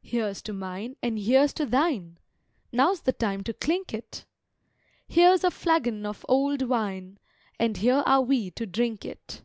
Here's 0.00 0.40
to 0.44 0.54
mine 0.54 0.96
and 1.02 1.18
here's 1.18 1.52
to 1.52 1.66
thine! 1.66 2.16
Now's 2.72 3.02
the 3.02 3.12
time 3.12 3.42
to 3.44 3.52
clink 3.52 3.92
it! 3.92 4.24
Here's 5.06 5.44
a 5.44 5.50
flagon 5.50 6.06
of 6.06 6.24
old 6.26 6.62
wine, 6.62 7.18
And 7.58 7.76
here 7.76 8.02
are 8.06 8.22
we 8.22 8.50
to 8.52 8.64
drink 8.64 9.04
it. 9.04 9.42